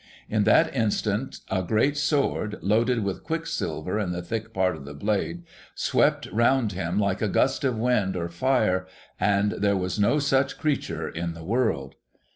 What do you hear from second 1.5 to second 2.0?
a great